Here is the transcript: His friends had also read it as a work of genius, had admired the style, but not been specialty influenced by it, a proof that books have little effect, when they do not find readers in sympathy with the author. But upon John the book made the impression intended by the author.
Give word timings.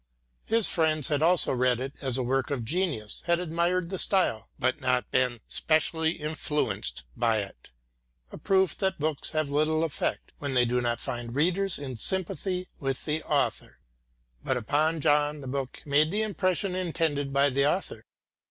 His 0.45 0.67
friends 0.67 1.09
had 1.09 1.21
also 1.21 1.53
read 1.53 1.79
it 1.79 1.93
as 2.01 2.17
a 2.17 2.23
work 2.23 2.49
of 2.49 2.65
genius, 2.65 3.21
had 3.27 3.39
admired 3.39 3.89
the 3.89 3.99
style, 3.99 4.49
but 4.57 4.81
not 4.81 5.11
been 5.11 5.41
specialty 5.47 6.13
influenced 6.13 7.03
by 7.15 7.37
it, 7.37 7.69
a 8.31 8.39
proof 8.39 8.75
that 8.79 8.97
books 8.97 9.29
have 9.29 9.51
little 9.51 9.83
effect, 9.83 10.33
when 10.39 10.55
they 10.55 10.65
do 10.65 10.81
not 10.81 10.99
find 10.99 11.35
readers 11.35 11.77
in 11.77 11.97
sympathy 11.97 12.67
with 12.79 13.05
the 13.05 13.21
author. 13.21 13.77
But 14.43 14.57
upon 14.57 15.01
John 15.01 15.39
the 15.41 15.47
book 15.47 15.83
made 15.85 16.09
the 16.09 16.23
impression 16.23 16.73
intended 16.73 17.31
by 17.31 17.51
the 17.51 17.67
author. 17.67 18.03